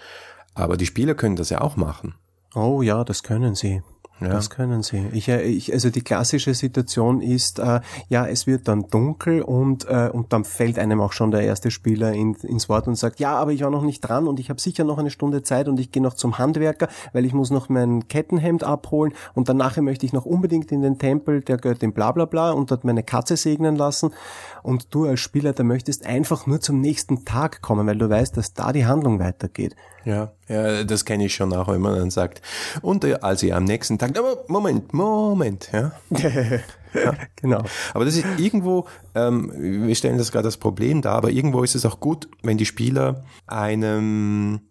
aber 0.53 0.77
die 0.77 0.85
Spieler 0.85 1.15
können 1.15 1.35
das 1.35 1.49
ja 1.49 1.61
auch 1.61 1.75
machen. 1.75 2.15
Oh 2.53 2.81
ja, 2.81 3.03
das 3.03 3.23
können 3.23 3.55
sie. 3.55 3.81
Ja. 4.21 4.29
Das 4.29 4.51
können 4.51 4.83
sie. 4.83 5.07
Ich, 5.13 5.27
äh, 5.29 5.41
ich, 5.41 5.73
also 5.73 5.89
die 5.89 6.01
klassische 6.01 6.53
Situation 6.53 7.21
ist, 7.21 7.57
äh, 7.57 7.81
ja, 8.07 8.27
es 8.27 8.45
wird 8.45 8.67
dann 8.67 8.85
dunkel 8.89 9.41
und, 9.41 9.85
äh, 9.85 10.09
und 10.13 10.31
dann 10.31 10.45
fällt 10.45 10.77
einem 10.77 11.01
auch 11.01 11.11
schon 11.11 11.31
der 11.31 11.41
erste 11.41 11.71
Spieler 11.71 12.13
in, 12.13 12.35
ins 12.35 12.69
Wort 12.69 12.87
und 12.87 12.95
sagt, 12.95 13.19
ja, 13.19 13.35
aber 13.35 13.51
ich 13.51 13.63
war 13.63 13.71
noch 13.71 13.81
nicht 13.81 14.01
dran 14.01 14.27
und 14.27 14.39
ich 14.39 14.51
habe 14.51 14.61
sicher 14.61 14.83
noch 14.83 14.99
eine 14.99 15.09
Stunde 15.09 15.41
Zeit 15.41 15.67
und 15.67 15.79
ich 15.79 15.91
gehe 15.91 16.03
noch 16.03 16.13
zum 16.13 16.37
Handwerker, 16.37 16.87
weil 17.13 17.25
ich 17.25 17.33
muss 17.33 17.49
noch 17.49 17.67
mein 17.67 18.07
Kettenhemd 18.07 18.63
abholen 18.63 19.13
und 19.33 19.49
danach 19.49 19.77
möchte 19.77 20.05
ich 20.05 20.13
noch 20.13 20.25
unbedingt 20.25 20.71
in 20.71 20.83
den 20.83 20.99
Tempel 20.99 21.41
der 21.41 21.57
Göttin 21.57 21.91
bla 21.91 22.11
bla 22.11 22.25
bla 22.25 22.51
und 22.51 22.69
dort 22.69 22.83
meine 22.83 23.01
Katze 23.01 23.37
segnen 23.37 23.75
lassen. 23.75 24.11
Und 24.61 24.93
du 24.93 25.05
als 25.05 25.19
Spieler, 25.19 25.53
der 25.53 25.65
möchtest 25.65 26.05
einfach 26.05 26.45
nur 26.45 26.61
zum 26.61 26.79
nächsten 26.79 27.25
Tag 27.25 27.63
kommen, 27.63 27.87
weil 27.87 27.97
du 27.97 28.07
weißt, 28.07 28.37
dass 28.37 28.53
da 28.53 28.71
die 28.71 28.85
Handlung 28.85 29.17
weitergeht. 29.17 29.75
Ja, 30.05 30.31
ja 30.47 30.83
das 30.83 31.05
kenne 31.05 31.25
ich 31.25 31.35
schon 31.35 31.53
auch, 31.53 31.67
wenn 31.67 31.81
man 31.81 31.95
dann 31.95 32.11
sagt, 32.11 32.41
und 32.81 33.03
äh, 33.03 33.15
als 33.15 33.43
ihr 33.43 33.55
am 33.55 33.65
nächsten 33.65 33.97
Tag, 33.97 34.17
aber 34.17 34.43
Moment, 34.47 34.93
Moment, 34.93 35.69
ja. 35.71 35.91
ja. 36.93 37.13
genau. 37.35 37.63
Aber 37.93 38.05
das 38.05 38.15
ist 38.15 38.25
irgendwo, 38.37 38.87
ähm, 39.15 39.51
wir 39.87 39.95
stellen 39.95 40.17
das 40.17 40.31
gerade 40.31 40.47
als 40.47 40.57
Problem 40.57 41.01
dar, 41.01 41.15
aber 41.15 41.29
irgendwo 41.29 41.63
ist 41.63 41.75
es 41.75 41.85
auch 41.85 41.99
gut, 41.99 42.27
wenn 42.41 42.57
die 42.57 42.65
Spieler 42.65 43.23
einem 43.47 44.61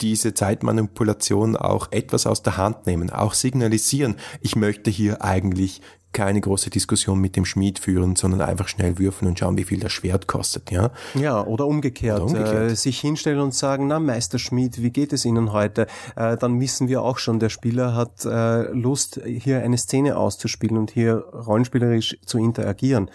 diese 0.00 0.34
Zeitmanipulation 0.34 1.56
auch 1.56 1.88
etwas 1.92 2.26
aus 2.26 2.42
der 2.42 2.56
Hand 2.56 2.86
nehmen, 2.86 3.10
auch 3.10 3.34
signalisieren, 3.34 4.16
ich 4.40 4.56
möchte 4.56 4.90
hier 4.90 5.22
eigentlich 5.22 5.80
keine 6.12 6.40
große 6.40 6.70
Diskussion 6.70 7.20
mit 7.20 7.36
dem 7.36 7.44
Schmied 7.44 7.78
führen, 7.78 8.16
sondern 8.16 8.40
einfach 8.40 8.68
schnell 8.68 8.98
würfeln 8.98 9.28
und 9.28 9.38
schauen, 9.38 9.56
wie 9.56 9.64
viel 9.64 9.80
das 9.80 9.92
Schwert 9.92 10.28
kostet, 10.28 10.70
ja. 10.70 10.90
Ja, 11.14 11.44
oder 11.44 11.66
umgekehrt, 11.66 12.20
oder 12.20 12.26
umgekehrt. 12.26 12.72
Äh, 12.72 12.76
sich 12.76 13.00
hinstellen 13.00 13.40
und 13.40 13.54
sagen, 13.54 13.86
na 13.86 13.98
Meister 13.98 14.38
Schmied, 14.38 14.82
wie 14.82 14.90
geht 14.90 15.12
es 15.12 15.24
Ihnen 15.24 15.52
heute? 15.52 15.86
Äh, 16.16 16.36
dann 16.36 16.60
wissen 16.60 16.88
wir 16.88 17.02
auch 17.02 17.18
schon, 17.18 17.38
der 17.38 17.48
Spieler 17.48 17.94
hat 17.94 18.24
äh, 18.24 18.70
Lust, 18.72 19.20
hier 19.24 19.62
eine 19.62 19.78
Szene 19.78 20.16
auszuspielen 20.16 20.76
und 20.76 20.90
hier 20.90 21.24
rollenspielerisch 21.32 22.18
zu 22.24 22.38
interagieren. 22.38 23.10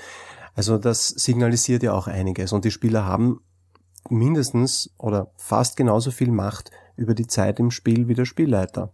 Also 0.56 0.78
das 0.78 1.10
signalisiert 1.10 1.84
ja 1.84 1.94
auch 1.94 2.08
einiges 2.08 2.52
und 2.52 2.66
die 2.66 2.72
Spieler 2.72 3.06
haben 3.06 3.42
mindestens 4.10 4.90
oder 4.98 5.32
fast 5.38 5.78
genauso 5.78 6.12
viel 6.12 6.32
Macht 6.32 6.72
über 6.96 7.14
die 7.14 7.28
Zeit 7.28 7.60
im 7.60 7.72
Spiel 7.72 8.08
wie 8.08 8.16
der 8.16 8.26
Spielleiter. 8.26 8.92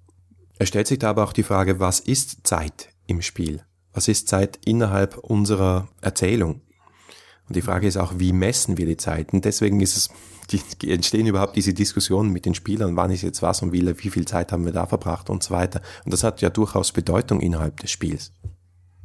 Es 0.59 0.67
stellt 0.67 0.87
sich 0.87 0.99
da 0.99 1.09
aber 1.09 1.23
auch 1.23 1.33
die 1.33 1.43
Frage, 1.43 1.79
was 1.79 1.99
ist 1.99 2.45
Zeit 2.45 2.89
im 3.07 3.21
Spiel? 3.21 3.63
Was 3.93 4.07
ist 4.07 4.27
Zeit 4.27 4.59
innerhalb 4.65 5.17
unserer 5.17 5.87
Erzählung? 6.01 6.61
Und 7.47 7.55
die 7.55 7.61
Frage 7.61 7.87
ist 7.87 7.97
auch, 7.97 8.13
wie 8.17 8.33
messen 8.33 8.77
wir 8.77 8.85
die 8.85 8.97
Zeit? 8.97 9.33
Und 9.33 9.45
deswegen 9.45 9.79
ist 9.81 9.97
es 9.97 10.09
entstehen 10.85 11.25
überhaupt 11.25 11.55
diese 11.55 11.73
Diskussionen 11.73 12.31
mit 12.31 12.45
den 12.45 12.53
Spielern, 12.53 12.95
wann 12.95 13.11
ist 13.11 13.21
jetzt 13.21 13.41
was 13.41 13.61
und 13.61 13.71
wie, 13.71 13.85
wie 14.03 14.09
viel 14.09 14.25
Zeit 14.25 14.51
haben 14.51 14.65
wir 14.65 14.73
da 14.73 14.85
verbracht 14.85 15.29
und 15.29 15.41
so 15.41 15.53
weiter. 15.53 15.81
Und 16.05 16.13
das 16.13 16.23
hat 16.23 16.41
ja 16.41 16.49
durchaus 16.49 16.91
Bedeutung 16.91 17.39
innerhalb 17.39 17.79
des 17.79 17.91
Spiels. 17.91 18.33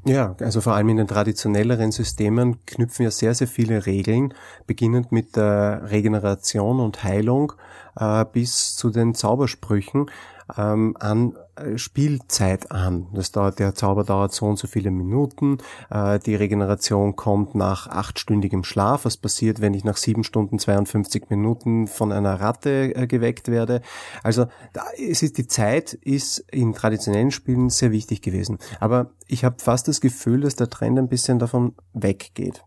Ja, 0.04 0.37
also 0.40 0.61
vor 0.61 0.75
allem 0.75 0.88
in 0.90 0.97
den 0.97 1.09
traditionelleren 1.09 1.92
Systemen 1.92 2.64
knüpfen 2.66 3.04
ja 3.04 3.11
sehr, 3.11 3.35
sehr 3.35 3.49
viele 3.49 3.85
Regeln, 3.85 4.33
beginnend 4.66 5.12
mit 5.12 5.37
der 5.37 5.90
Regeneration 5.90 6.80
und 6.80 7.02
Heilung 7.04 7.52
äh, 7.97 8.25
bis 8.33 8.76
zu 8.76 8.90
den 8.90 9.14
Zaubersprüchen 9.14 10.11
ähm, 10.57 10.97
an 10.99 11.37
äh, 11.57 11.78
Spielzeit 11.78 12.71
an. 12.71 13.09
Das 13.12 13.33
dauert, 13.33 13.59
der 13.59 13.75
Zauber 13.75 14.05
dauert 14.05 14.33
so 14.33 14.47
und 14.47 14.59
so 14.59 14.67
viele 14.67 14.90
Minuten. 14.90 15.59
Äh, 15.90 16.19
die 16.21 16.35
Regeneration 16.35 17.17
kommt 17.17 17.55
nach 17.55 17.87
achtstündigem 17.88 18.64
Schlaf. 18.64 19.05
Was 19.05 19.17
passiert, 19.17 19.61
wenn 19.61 19.75
ich 19.75 19.85
nach 19.85 19.97
sieben 19.97 20.25
Stunden 20.25 20.59
52 20.59 21.31
Minuten 21.31 21.87
von 21.87 22.12
einer 22.12 22.40
Ratte 22.40 22.95
äh, 22.95 23.07
geweckt 23.07 23.49
werde? 23.49 23.83
Also 24.23 24.47
da, 24.73 24.85
es 24.99 25.23
ist 25.23 25.38
die 25.38 25.47
Zeit 25.47 25.93
ist 25.93 26.38
in 26.50 26.73
traditionellen 26.73 27.31
Spielen 27.31 27.71
sehr 27.71 27.93
wichtig 27.93 28.23
gewesen. 28.23 28.59
Aber 28.81 29.11
ich 29.26 29.45
habe 29.45 29.57
fast 29.59 29.88
das 29.88 30.00
Gefühl, 30.00 30.40
dass 30.40 30.57
der 30.57 30.71
Trend 30.71 30.99
ein 30.99 31.09
bisschen 31.09 31.38
davon 31.38 31.75
weggeht. 31.93 32.64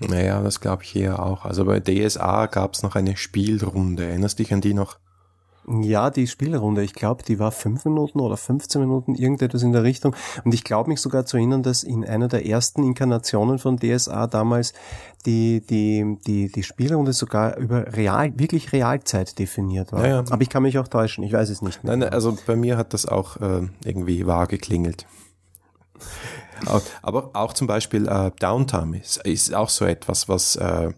Naja, 0.00 0.42
das 0.42 0.60
glaube 0.60 0.82
ich 0.82 0.96
eher 0.96 1.22
auch. 1.22 1.44
Also 1.44 1.64
bei 1.64 1.80
DSA 1.80 2.46
gab 2.46 2.74
es 2.74 2.82
noch 2.82 2.96
eine 2.96 3.16
Spielrunde. 3.16 4.06
Erinnerst 4.06 4.38
dich 4.38 4.52
an 4.52 4.60
die 4.60 4.74
noch? 4.74 4.98
Ja, 5.66 6.10
die 6.10 6.26
Spielrunde, 6.26 6.82
ich 6.82 6.92
glaube, 6.92 7.22
die 7.22 7.38
war 7.38 7.50
fünf 7.50 7.84
Minuten 7.84 8.20
oder 8.20 8.36
15 8.36 8.80
Minuten, 8.80 9.14
irgendetwas 9.14 9.62
in 9.62 9.72
der 9.72 9.82
Richtung. 9.82 10.14
Und 10.44 10.52
ich 10.52 10.64
glaube 10.64 10.90
mich 10.90 11.00
sogar 11.00 11.24
zu 11.24 11.36
erinnern, 11.36 11.62
dass 11.62 11.82
in 11.82 12.04
einer 12.04 12.28
der 12.28 12.46
ersten 12.46 12.82
Inkarnationen 12.82 13.58
von 13.58 13.78
DSA 13.78 14.26
damals 14.26 14.74
die, 15.24 15.62
die, 15.66 16.18
die, 16.26 16.52
die 16.52 16.62
Spielrunde 16.62 17.12
sogar 17.12 17.56
über 17.56 17.94
real, 17.94 18.38
wirklich 18.38 18.72
Realzeit 18.72 19.38
definiert 19.38 19.92
war. 19.92 20.02
Ja, 20.02 20.08
ja. 20.08 20.24
Aber 20.30 20.42
ich 20.42 20.50
kann 20.50 20.62
mich 20.62 20.78
auch 20.78 20.88
täuschen, 20.88 21.24
ich 21.24 21.32
weiß 21.32 21.48
es 21.48 21.62
nicht 21.62 21.82
mehr. 21.82 21.96
Nein, 21.96 22.08
also 22.10 22.36
bei 22.46 22.56
mir 22.56 22.76
hat 22.76 22.92
das 22.92 23.06
auch 23.06 23.40
äh, 23.40 23.68
irgendwie 23.84 24.26
wahr 24.26 24.46
geklingelt. 24.46 25.06
Aber 27.02 27.30
auch 27.34 27.52
zum 27.52 27.66
Beispiel 27.66 28.08
äh, 28.08 28.30
Downtime 28.38 28.98
ist, 28.98 29.18
ist 29.24 29.54
auch 29.54 29.68
so 29.68 29.84
etwas, 29.84 30.28
was 30.28 30.56
äh, 30.56 30.92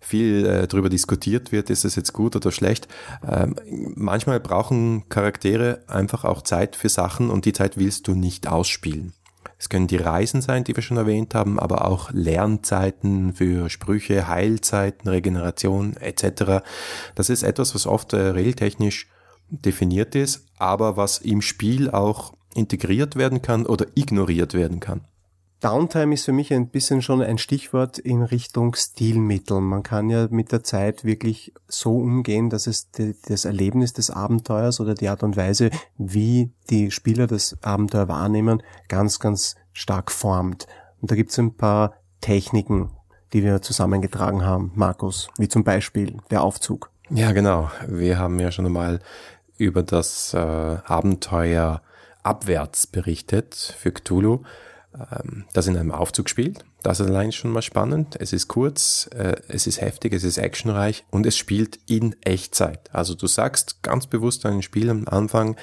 viel 0.00 0.46
äh, 0.46 0.66
darüber 0.66 0.88
diskutiert 0.88 1.52
wird, 1.52 1.70
ist 1.70 1.84
es 1.84 1.96
jetzt 1.96 2.12
gut 2.12 2.36
oder 2.36 2.52
schlecht. 2.52 2.88
Ähm, 3.26 3.56
manchmal 3.94 4.40
brauchen 4.40 5.08
Charaktere 5.08 5.82
einfach 5.88 6.24
auch 6.24 6.42
Zeit 6.42 6.76
für 6.76 6.88
Sachen 6.88 7.30
und 7.30 7.44
die 7.44 7.52
Zeit 7.52 7.76
willst 7.76 8.08
du 8.08 8.14
nicht 8.14 8.48
ausspielen. 8.48 9.12
Es 9.58 9.68
können 9.68 9.86
die 9.86 9.96
Reisen 9.96 10.42
sein, 10.42 10.64
die 10.64 10.76
wir 10.76 10.82
schon 10.82 10.98
erwähnt 10.98 11.34
haben, 11.34 11.58
aber 11.58 11.86
auch 11.86 12.10
Lernzeiten 12.12 13.32
für 13.32 13.70
Sprüche, 13.70 14.28
Heilzeiten, 14.28 15.08
Regeneration 15.08 15.96
etc. 15.96 16.62
Das 17.14 17.30
ist 17.30 17.42
etwas, 17.42 17.74
was 17.74 17.86
oft 17.86 18.12
äh, 18.12 18.16
regeltechnisch 18.16 19.08
definiert 19.48 20.14
ist, 20.14 20.46
aber 20.58 20.96
was 20.96 21.18
im 21.18 21.40
Spiel 21.40 21.90
auch 21.90 22.34
integriert 22.54 23.16
werden 23.16 23.42
kann 23.42 23.64
oder 23.66 23.86
ignoriert 23.94 24.54
werden 24.54 24.80
kann. 24.80 25.02
Downtime 25.60 26.12
ist 26.12 26.26
für 26.26 26.32
mich 26.32 26.52
ein 26.52 26.68
bisschen 26.68 27.00
schon 27.00 27.22
ein 27.22 27.38
Stichwort 27.38 27.98
in 27.98 28.22
Richtung 28.22 28.74
Stilmittel. 28.74 29.60
Man 29.60 29.82
kann 29.82 30.10
ja 30.10 30.28
mit 30.30 30.52
der 30.52 30.62
Zeit 30.62 31.04
wirklich 31.04 31.54
so 31.66 31.96
umgehen, 31.96 32.50
dass 32.50 32.66
es 32.66 32.90
das 33.26 33.46
Erlebnis 33.46 33.94
des 33.94 34.10
Abenteuers 34.10 34.80
oder 34.80 34.94
die 34.94 35.08
Art 35.08 35.22
und 35.22 35.36
Weise, 35.36 35.70
wie 35.96 36.52
die 36.68 36.90
Spieler 36.90 37.26
das 37.26 37.56
Abenteuer 37.62 38.08
wahrnehmen, 38.08 38.62
ganz, 38.88 39.18
ganz 39.18 39.56
stark 39.72 40.12
formt. 40.12 40.66
Und 41.00 41.10
da 41.10 41.14
gibt 41.14 41.30
es 41.30 41.38
ein 41.38 41.54
paar 41.54 41.94
Techniken, 42.20 42.90
die 43.32 43.42
wir 43.42 43.62
zusammengetragen 43.62 44.44
haben, 44.44 44.72
Markus, 44.74 45.28
wie 45.38 45.48
zum 45.48 45.64
Beispiel 45.64 46.18
der 46.30 46.42
Aufzug. 46.42 46.90
Ja, 47.08 47.32
genau. 47.32 47.70
Wir 47.88 48.18
haben 48.18 48.38
ja 48.40 48.52
schon 48.52 48.66
einmal 48.66 49.00
über 49.56 49.82
das 49.82 50.34
äh, 50.34 50.38
Abenteuer 50.38 51.80
abwärts 52.22 52.86
berichtet 52.86 53.54
für 53.78 53.92
Cthulhu. 53.92 54.42
Ähm, 55.10 55.44
das 55.52 55.66
in 55.66 55.76
einem 55.76 55.92
Aufzug 55.92 56.28
spielt. 56.28 56.64
Das 56.82 57.00
ist 57.00 57.08
allein 57.08 57.32
schon 57.32 57.52
mal 57.52 57.62
spannend. 57.62 58.16
Es 58.18 58.32
ist 58.32 58.48
kurz, 58.48 59.08
äh, 59.14 59.36
es 59.48 59.66
ist 59.66 59.80
heftig, 59.80 60.12
es 60.12 60.24
ist 60.24 60.38
actionreich 60.38 61.04
und 61.10 61.26
es 61.26 61.36
spielt 61.36 61.78
in 61.86 62.16
Echtzeit. 62.22 62.92
Also 62.94 63.14
du 63.14 63.26
sagst 63.26 63.82
ganz 63.82 64.06
bewusst 64.06 64.44
deinem 64.44 64.62
Spiel 64.62 64.90
am 64.90 65.06
Anfang, 65.06 65.56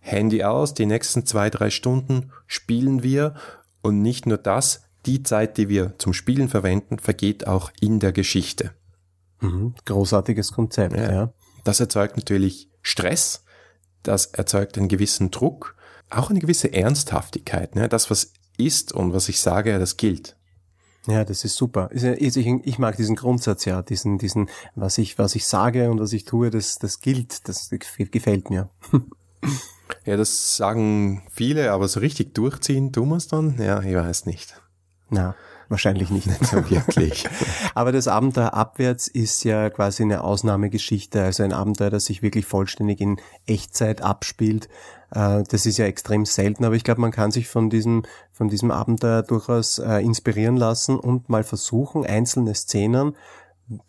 Handy 0.00 0.42
aus, 0.42 0.74
die 0.74 0.86
nächsten 0.86 1.26
zwei, 1.26 1.50
drei 1.50 1.70
Stunden 1.70 2.32
spielen 2.46 3.02
wir 3.02 3.34
und 3.82 4.00
nicht 4.02 4.26
nur 4.26 4.38
das, 4.38 4.82
die 5.06 5.22
Zeit, 5.22 5.56
die 5.56 5.68
wir 5.68 5.98
zum 5.98 6.12
Spielen 6.12 6.48
verwenden, 6.48 6.98
vergeht 6.98 7.46
auch 7.46 7.70
in 7.80 8.00
der 8.00 8.12
Geschichte. 8.12 8.72
Mhm, 9.40 9.74
großartiges 9.84 10.52
Konzept, 10.52 10.96
ja. 10.96 11.12
ja. 11.12 11.32
Das 11.64 11.80
erzeugt 11.80 12.16
natürlich 12.16 12.70
Stress, 12.82 13.44
das 14.02 14.26
erzeugt 14.26 14.78
einen 14.78 14.88
gewissen 14.88 15.30
Druck, 15.30 15.76
auch 16.10 16.30
eine 16.30 16.38
gewisse 16.38 16.72
Ernsthaftigkeit. 16.72 17.74
Ne? 17.74 17.88
Das, 17.88 18.10
was 18.10 18.32
ist 18.58 18.92
und 18.92 19.14
was 19.14 19.28
ich 19.28 19.40
sage, 19.40 19.78
das 19.78 19.96
gilt. 19.96 20.36
Ja, 21.06 21.24
das 21.24 21.44
ist 21.44 21.56
super. 21.56 21.88
Ich, 21.92 22.78
mag 22.78 22.96
diesen 22.96 23.16
Grundsatz 23.16 23.64
ja, 23.64 23.80
diesen, 23.80 24.18
diesen, 24.18 24.50
was 24.74 24.98
ich, 24.98 25.18
was 25.18 25.34
ich 25.34 25.46
sage 25.46 25.90
und 25.90 26.00
was 26.00 26.12
ich 26.12 26.24
tue, 26.24 26.50
das, 26.50 26.78
das 26.78 27.00
gilt, 27.00 27.48
das 27.48 27.70
gefällt 27.70 28.50
mir. 28.50 28.68
Ja, 30.04 30.16
das 30.16 30.56
sagen 30.56 31.22
viele, 31.30 31.72
aber 31.72 31.88
so 31.88 32.00
richtig 32.00 32.34
durchziehen 32.34 32.92
tun 32.92 33.08
wir 33.10 33.16
es 33.16 33.28
dann? 33.28 33.58
Ja, 33.58 33.82
ich 33.82 33.94
weiß 33.94 34.26
nicht. 34.26 34.60
Na, 35.10 35.34
wahrscheinlich 35.68 36.10
nicht. 36.10 36.26
nicht 36.26 36.46
so 36.46 36.68
wirklich. 36.70 37.26
aber 37.78 37.92
das 37.92 38.08
Abenteuer 38.08 38.54
abwärts 38.54 39.06
ist 39.06 39.44
ja 39.44 39.70
quasi 39.70 40.02
eine 40.02 40.24
Ausnahmegeschichte, 40.24 41.22
also 41.22 41.44
ein 41.44 41.52
Abenteuer, 41.52 41.90
das 41.90 42.06
sich 42.06 42.22
wirklich 42.22 42.44
vollständig 42.44 43.00
in 43.00 43.20
Echtzeit 43.46 44.02
abspielt, 44.02 44.68
äh, 45.12 45.44
das 45.48 45.64
ist 45.64 45.78
ja 45.78 45.84
extrem 45.86 46.24
selten, 46.24 46.64
aber 46.64 46.74
ich 46.74 46.82
glaube, 46.82 47.00
man 47.00 47.12
kann 47.12 47.30
sich 47.30 47.46
von 47.46 47.70
diesem, 47.70 48.02
von 48.32 48.48
diesem 48.48 48.72
Abenteuer 48.72 49.22
durchaus 49.22 49.78
äh, 49.78 49.98
inspirieren 49.98 50.56
lassen 50.56 50.98
und 50.98 51.28
mal 51.28 51.44
versuchen, 51.44 52.04
einzelne 52.04 52.56
Szenen 52.56 53.14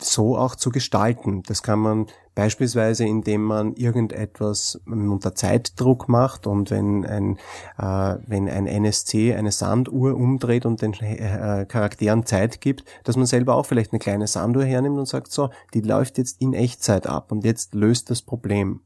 so 0.02 0.38
auch 0.38 0.56
zu 0.56 0.72
gestalten. 0.72 1.44
Das 1.44 1.64
kann 1.64 1.80
man 1.80 2.08
beispielsweise, 2.36 3.06
indem 3.06 3.44
man 3.44 3.74
irgendetwas 3.76 4.80
unter 4.86 5.36
Zeitdruck 5.36 6.10
macht 6.10 6.48
und 6.48 6.72
wenn 6.72 7.06
ein, 7.06 7.38
äh, 7.78 8.18
wenn 8.28 8.50
ein 8.50 8.68
NSC 8.68 9.36
eine 9.36 9.52
Sanduhr 9.52 10.16
umdreht 10.16 10.66
und 10.66 10.82
den 10.82 10.94
äh, 10.94 11.66
Charakteren 11.68 12.26
Zeit 12.26 12.62
gibt, 12.62 12.84
dass 13.04 13.16
man 13.16 13.26
selber 13.26 13.56
auch 13.56 13.66
vielleicht 13.66 13.94
eine 13.94 14.00
kleine 14.00 14.28
Sanduhr 14.28 14.66
hernimmt 14.66 15.00
und 15.00 15.08
sagt, 15.08 15.32
so, 15.32 15.50
die 15.74 15.82
läuft 15.82 16.18
jetzt 16.18 16.42
in 16.42 16.54
Echtzeit 16.54 17.08
ab 17.08 17.32
und 17.32 17.46
jetzt 17.46 17.74
löst 17.74 18.10
das 18.10 18.22
Problem. 18.22 18.82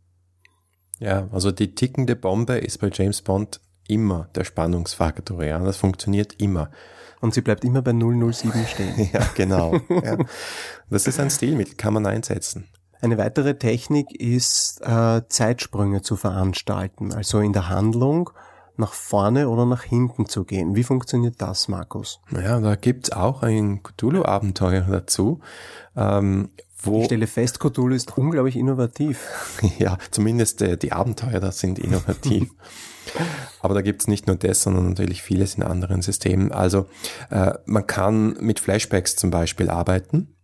Ja, 0.99 1.27
also 1.31 1.51
die 1.51 1.75
tickende 1.75 2.15
Bombe 2.15 2.57
ist 2.57 2.79
bei 2.79 2.89
James 2.93 3.21
Bond 3.21 3.59
immer 3.87 4.29
der 4.35 4.43
Spannungsfaktor. 4.43 5.43
Ja, 5.43 5.59
das 5.59 5.77
funktioniert 5.77 6.39
immer. 6.39 6.69
Und 7.23 7.33
sie 7.33 7.39
bleibt 7.39 7.63
immer 7.63 7.81
bei 7.81 7.93
007 7.93 8.65
stehen. 8.67 9.09
ja, 9.13 9.21
genau. 9.33 9.79
ja. 9.87 10.17
Das 10.89 11.07
ist 11.07 11.21
ein 11.21 11.29
Stilmittel, 11.29 11.75
kann 11.75 11.93
man 11.93 12.05
einsetzen. 12.05 12.67
Eine 12.99 13.17
weitere 13.17 13.57
Technik 13.57 14.11
ist, 14.11 14.81
äh, 14.81 15.21
Zeitsprünge 15.29 16.01
zu 16.01 16.17
veranstalten, 16.17 17.13
also 17.13 17.39
in 17.39 17.53
der 17.53 17.69
Handlung 17.69 18.31
nach 18.77 18.93
vorne 18.93 19.49
oder 19.49 19.65
nach 19.65 19.83
hinten 19.83 20.25
zu 20.25 20.43
gehen. 20.43 20.75
Wie 20.75 20.83
funktioniert 20.83 21.35
das, 21.41 21.67
Markus? 21.67 22.19
Naja, 22.29 22.59
da 22.59 22.75
gibt's 22.75 23.11
auch 23.11 23.43
ein 23.43 23.81
Cthulhu-Abenteuer 23.83 24.81
dazu. 24.81 25.39
Ähm, 25.95 26.49
wo 26.81 26.99
ich 26.99 27.05
stelle 27.05 27.27
fest, 27.27 27.59
Cthulhu 27.59 27.95
ist 27.95 28.17
unglaublich 28.17 28.57
innovativ. 28.57 29.59
ja, 29.79 29.97
zumindest 30.11 30.61
äh, 30.61 30.77
die 30.77 30.91
Abenteuer 30.91 31.39
da 31.39 31.51
sind 31.51 31.79
innovativ. 31.79 32.49
Aber 33.61 33.73
da 33.73 33.81
gibt's 33.81 34.07
nicht 34.07 34.27
nur 34.27 34.35
das, 34.35 34.63
sondern 34.63 34.89
natürlich 34.89 35.21
vieles 35.21 35.55
in 35.55 35.63
anderen 35.63 36.01
Systemen. 36.01 36.51
Also 36.51 36.87
äh, 37.29 37.53
man 37.65 37.87
kann 37.87 38.35
mit 38.39 38.59
Flashbacks 38.59 39.15
zum 39.15 39.29
Beispiel 39.29 39.69
arbeiten, 39.69 40.35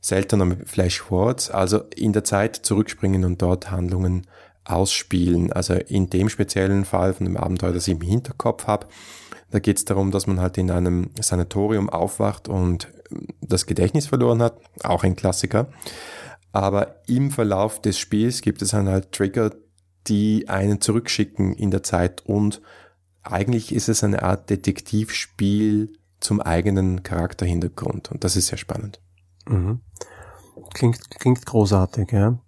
seltener 0.00 0.44
mit 0.44 0.68
Flashforwards, 0.68 1.50
also 1.50 1.78
in 1.94 2.12
der 2.12 2.24
Zeit 2.24 2.56
zurückspringen 2.56 3.24
und 3.24 3.40
dort 3.40 3.70
Handlungen 3.70 4.26
ausspielen. 4.64 5.52
Also 5.52 5.74
in 5.74 6.10
dem 6.10 6.28
speziellen 6.28 6.84
Fall 6.84 7.14
von 7.14 7.26
dem 7.26 7.36
Abenteuer, 7.36 7.72
das 7.72 7.88
ich 7.88 7.94
im 7.94 8.00
Hinterkopf 8.00 8.66
habe, 8.66 8.86
da 9.50 9.58
geht 9.58 9.76
es 9.76 9.84
darum, 9.84 10.10
dass 10.10 10.26
man 10.26 10.40
halt 10.40 10.56
in 10.58 10.70
einem 10.70 11.10
Sanatorium 11.20 11.90
aufwacht 11.90 12.48
und 12.48 12.88
das 13.40 13.66
Gedächtnis 13.66 14.06
verloren 14.06 14.42
hat, 14.42 14.58
auch 14.82 15.04
ein 15.04 15.16
Klassiker. 15.16 15.68
Aber 16.52 16.96
im 17.06 17.30
Verlauf 17.30 17.80
des 17.80 17.98
Spiels 17.98 18.40
gibt 18.40 18.62
es 18.62 18.70
dann 18.70 18.88
halt 18.88 19.12
Trigger, 19.12 19.52
die 20.06 20.48
einen 20.48 20.80
zurückschicken 20.80 21.52
in 21.54 21.70
der 21.70 21.82
Zeit 21.82 22.22
und 22.26 22.60
eigentlich 23.22 23.74
ist 23.74 23.88
es 23.88 24.02
eine 24.02 24.22
Art 24.22 24.50
Detektivspiel 24.50 25.92
zum 26.18 26.40
eigenen 26.40 27.02
Charakterhintergrund 27.02 28.10
und 28.10 28.24
das 28.24 28.36
ist 28.36 28.48
sehr 28.48 28.58
spannend. 28.58 29.00
Mhm. 29.48 29.80
Klingt, 30.74 31.10
klingt 31.10 31.44
großartig, 31.44 32.12
ja. 32.12 32.38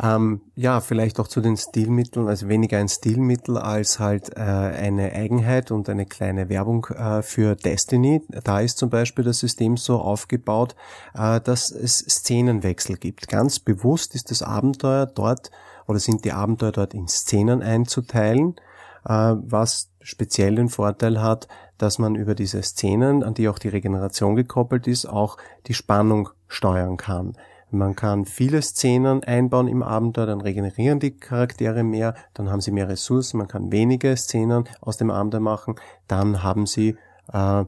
Ähm, 0.00 0.42
ja, 0.54 0.80
vielleicht 0.80 1.18
auch 1.18 1.28
zu 1.28 1.40
den 1.40 1.56
Stilmitteln, 1.56 2.28
also 2.28 2.48
weniger 2.48 2.78
ein 2.78 2.88
Stilmittel 2.88 3.56
als 3.56 3.98
halt 3.98 4.36
äh, 4.36 4.40
eine 4.40 5.12
Eigenheit 5.12 5.70
und 5.70 5.88
eine 5.88 6.06
kleine 6.06 6.48
Werbung 6.48 6.86
äh, 6.86 7.22
für 7.22 7.56
Destiny. 7.56 8.22
Da 8.44 8.60
ist 8.60 8.78
zum 8.78 8.90
Beispiel 8.90 9.24
das 9.24 9.38
System 9.38 9.76
so 9.76 9.98
aufgebaut, 9.98 10.76
äh, 11.14 11.40
dass 11.40 11.70
es 11.70 11.98
Szenenwechsel 11.98 12.96
gibt. 12.96 13.28
Ganz 13.28 13.58
bewusst 13.58 14.14
ist 14.14 14.30
das 14.30 14.42
Abenteuer 14.42 15.06
dort 15.06 15.50
oder 15.86 15.98
sind 15.98 16.24
die 16.24 16.32
Abenteuer 16.32 16.72
dort 16.72 16.94
in 16.94 17.08
Szenen 17.08 17.62
einzuteilen, 17.62 18.56
äh, 19.04 19.34
was 19.36 19.90
speziell 20.02 20.54
den 20.56 20.68
Vorteil 20.68 21.20
hat, 21.20 21.48
dass 21.78 21.98
man 21.98 22.14
über 22.14 22.34
diese 22.34 22.62
Szenen, 22.62 23.22
an 23.22 23.34
die 23.34 23.48
auch 23.48 23.58
die 23.58 23.68
Regeneration 23.68 24.36
gekoppelt 24.36 24.86
ist, 24.86 25.06
auch 25.06 25.38
die 25.66 25.74
Spannung 25.74 26.28
steuern 26.46 26.96
kann. 26.96 27.34
Man 27.72 27.94
kann 27.94 28.24
viele 28.24 28.62
Szenen 28.62 29.22
einbauen 29.22 29.68
im 29.68 29.82
Abenteuer, 29.82 30.26
dann 30.26 30.40
regenerieren 30.40 30.98
die 30.98 31.16
Charaktere 31.16 31.84
mehr, 31.84 32.14
dann 32.34 32.50
haben 32.50 32.60
sie 32.60 32.72
mehr 32.72 32.88
Ressourcen, 32.88 33.38
man 33.38 33.48
kann 33.48 33.70
wenige 33.70 34.16
Szenen 34.16 34.64
aus 34.80 34.96
dem 34.96 35.10
Abenteuer 35.10 35.40
machen, 35.40 35.76
dann 36.08 36.42
haben 36.42 36.66
sie 36.66 36.96
äh, 37.32 37.64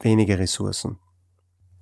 wenige 0.00 0.38
Ressourcen. 0.38 0.98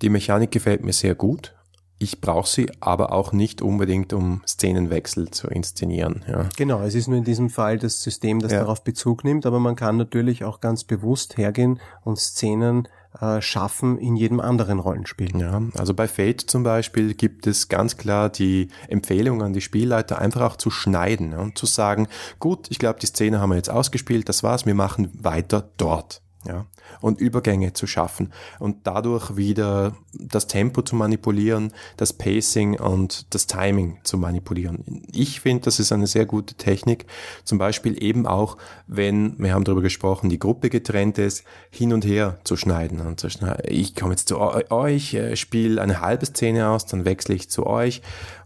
Die 0.01 0.09
Mechanik 0.09 0.51
gefällt 0.51 0.83
mir 0.83 0.93
sehr 0.93 1.15
gut. 1.15 1.55
Ich 1.99 2.21
brauche 2.21 2.47
sie 2.47 2.69
aber 2.79 3.11
auch 3.11 3.31
nicht 3.31 3.63
unbedingt, 3.63 4.13
um 4.13 4.43
Szenenwechsel 4.47 5.31
zu 5.31 5.47
inszenieren. 5.47 6.23
Ja. 6.27 6.49
Genau, 6.55 6.81
es 6.81 6.93
ist 6.93 7.07
nur 7.07 7.17
in 7.17 7.23
diesem 7.23 7.49
Fall 7.49 7.79
das 7.79 8.03
System, 8.03 8.39
das 8.39 8.51
ja. 8.51 8.59
darauf 8.59 8.83
Bezug 8.83 9.23
nimmt, 9.23 9.47
aber 9.47 9.59
man 9.59 9.75
kann 9.75 9.97
natürlich 9.97 10.43
auch 10.43 10.59
ganz 10.59 10.83
bewusst 10.83 11.37
hergehen 11.37 11.79
und 12.03 12.19
Szenen 12.19 12.87
äh, 13.21 13.41
schaffen 13.41 13.97
in 13.97 14.15
jedem 14.15 14.39
anderen 14.39 14.79
Rollenspiel. 14.79 15.39
Ja, 15.39 15.61
also 15.75 15.93
bei 15.93 16.07
Fate 16.07 16.41
zum 16.41 16.63
Beispiel 16.63 17.13
gibt 17.13 17.47
es 17.47 17.69
ganz 17.69 17.97
klar 17.97 18.29
die 18.29 18.69
Empfehlung 18.87 19.41
an 19.41 19.53
die 19.53 19.61
Spielleiter, 19.61 20.19
einfach 20.19 20.41
auch 20.41 20.55
zu 20.55 20.69
schneiden 20.69 21.33
und 21.33 21.57
zu 21.57 21.65
sagen, 21.65 22.07
gut, 22.39 22.67
ich 22.69 22.79
glaube, 22.79 22.99
die 22.99 23.07
Szene 23.07 23.39
haben 23.39 23.49
wir 23.49 23.57
jetzt 23.57 23.69
ausgespielt, 23.69 24.29
das 24.29 24.43
war's, 24.43 24.65
wir 24.65 24.75
machen 24.75 25.09
weiter 25.13 25.69
dort 25.77 26.21
ja, 26.47 26.65
und 27.01 27.19
Übergänge 27.19 27.73
zu 27.73 27.87
schaffen 27.87 28.31
und 28.59 28.87
dadurch 28.87 29.35
wieder 29.35 29.95
das 30.13 30.47
Tempo 30.47 30.81
zu 30.81 30.95
manipulieren, 30.95 31.73
das 31.97 32.13
Pacing 32.13 32.79
und 32.79 33.33
das 33.33 33.47
Timing 33.47 33.99
zu 34.03 34.17
manipulieren. 34.17 35.03
Ich 35.11 35.41
finde, 35.41 35.65
das 35.65 35.79
ist 35.79 35.91
eine 35.91 36.07
sehr 36.07 36.25
gute 36.25 36.55
Technik. 36.55 37.05
Zum 37.43 37.57
Beispiel 37.57 38.01
eben 38.01 38.25
auch, 38.25 38.57
wenn, 38.87 39.37
wir 39.37 39.53
haben 39.53 39.63
darüber 39.63 39.81
gesprochen, 39.81 40.29
die 40.29 40.39
Gruppe 40.39 40.69
getrennt 40.69 41.17
ist, 41.17 41.43
hin 41.69 41.93
und 41.93 42.05
her 42.05 42.39
zu 42.43 42.55
schneiden. 42.55 43.01
Und 43.01 43.19
zu 43.19 43.29
schneiden. 43.29 43.63
Ich 43.67 43.95
komme 43.95 44.13
jetzt 44.13 44.29
zu 44.29 44.39
euch, 44.39 45.13
äh, 45.13 45.35
spiele 45.35 45.81
eine 45.81 46.01
halbe 46.01 46.25
Szene 46.25 46.69
aus, 46.69 46.85
dann 46.85 47.05
wechsle 47.05 47.35
ich 47.35 47.49
zu 47.49 47.67
euch, 47.67 48.01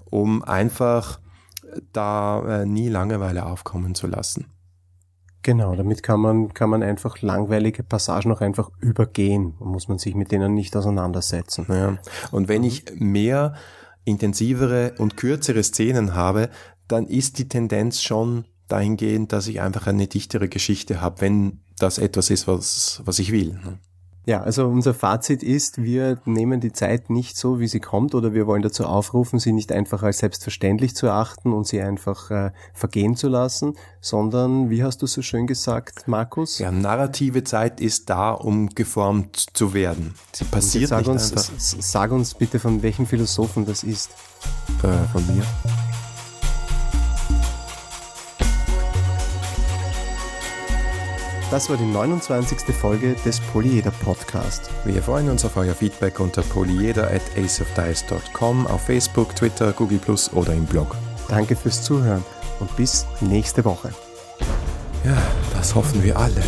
um 0.09 0.43
einfach 0.43 1.19
da 1.93 2.61
äh, 2.61 2.65
nie 2.65 2.89
Langeweile 2.89 3.45
aufkommen 3.45 3.95
zu 3.95 4.07
lassen. 4.07 4.45
Genau, 5.43 5.75
damit 5.75 6.03
kann 6.03 6.19
man, 6.19 6.53
kann 6.53 6.69
man 6.69 6.83
einfach 6.83 7.21
langweilige 7.21 7.83
Passagen 7.83 8.31
auch 8.31 8.41
einfach 8.41 8.69
übergehen. 8.79 9.55
Da 9.59 9.65
muss 9.65 9.87
man 9.87 9.97
sich 9.97 10.13
mit 10.13 10.31
denen 10.31 10.53
nicht 10.53 10.75
auseinandersetzen. 10.75 11.65
Ja. 11.69 11.97
Und 12.31 12.47
wenn 12.47 12.63
ich 12.63 12.85
mehr 12.95 13.55
intensivere 14.05 14.93
und 14.97 15.17
kürzere 15.17 15.63
Szenen 15.63 16.13
habe, 16.13 16.49
dann 16.87 17.07
ist 17.07 17.39
die 17.39 17.47
Tendenz 17.47 18.01
schon 18.01 18.45
dahingehend, 18.67 19.31
dass 19.33 19.47
ich 19.47 19.61
einfach 19.61 19.87
eine 19.87 20.07
dichtere 20.07 20.47
Geschichte 20.47 21.01
habe, 21.01 21.21
wenn 21.21 21.61
das 21.77 21.97
etwas 21.97 22.29
ist, 22.29 22.47
was, 22.47 23.01
was 23.05 23.19
ich 23.19 23.31
will. 23.31 23.59
Ja, 24.25 24.41
also 24.41 24.67
unser 24.67 24.93
Fazit 24.93 25.41
ist, 25.41 25.81
wir 25.81 26.19
nehmen 26.25 26.59
die 26.59 26.71
Zeit 26.71 27.09
nicht 27.09 27.37
so, 27.37 27.59
wie 27.59 27.67
sie 27.67 27.79
kommt, 27.79 28.13
oder 28.13 28.33
wir 28.33 28.45
wollen 28.45 28.61
dazu 28.61 28.85
aufrufen, 28.85 29.39
sie 29.39 29.51
nicht 29.51 29.71
einfach 29.71 30.03
als 30.03 30.19
selbstverständlich 30.19 30.95
zu 30.95 31.09
achten 31.09 31.53
und 31.53 31.65
sie 31.65 31.81
einfach 31.81 32.29
äh, 32.29 32.51
vergehen 32.73 33.15
zu 33.15 33.29
lassen, 33.29 33.75
sondern, 33.99 34.69
wie 34.69 34.83
hast 34.83 35.01
du 35.01 35.07
so 35.07 35.23
schön 35.23 35.47
gesagt, 35.47 36.07
Markus? 36.07 36.59
Ja, 36.59 36.71
narrative 36.71 37.43
Zeit 37.43 37.81
ist 37.81 38.11
da, 38.11 38.31
um 38.31 38.69
geformt 38.69 39.47
zu 39.53 39.73
werden. 39.73 40.13
Sie 40.33 40.45
passiert 40.45 40.89
sag 40.89 40.99
nicht 40.99 41.07
uns, 41.07 41.31
einfach. 41.31 41.51
Sag 41.57 42.11
uns 42.11 42.35
bitte, 42.35 42.59
von 42.59 42.83
welchem 42.83 43.07
Philosophen 43.07 43.65
das 43.65 43.83
ist. 43.83 44.11
Äh, 44.83 45.07
von 45.11 45.25
mir. 45.27 45.43
Das 51.51 51.69
war 51.69 51.75
die 51.75 51.83
29. 51.83 52.73
Folge 52.73 53.13
des 53.25 53.41
Polyeder 53.41 53.91
Podcast. 53.91 54.69
Wir 54.85 55.03
freuen 55.03 55.29
uns 55.29 55.43
auf 55.43 55.57
euer 55.57 55.75
Feedback 55.75 56.21
unter 56.21 56.43
polyeder 56.43 57.11
at 57.11 57.21
aceofdice.com 57.35 58.67
auf 58.67 58.85
Facebook, 58.85 59.35
Twitter, 59.35 59.73
Google 59.73 59.99
Plus 59.99 60.31
oder 60.31 60.53
im 60.53 60.63
Blog. 60.63 60.95
Danke 61.27 61.57
fürs 61.57 61.83
Zuhören 61.83 62.23
und 62.61 62.73
bis 62.77 63.05
nächste 63.19 63.65
Woche. 63.65 63.89
Ja, 65.03 65.21
das 65.53 65.75
hoffen 65.75 66.01
wir 66.01 66.17
alle. 66.17 66.41